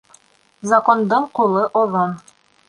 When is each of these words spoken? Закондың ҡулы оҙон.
Закондың 0.71 1.27
ҡулы 1.41 1.67
оҙон. 1.83 2.19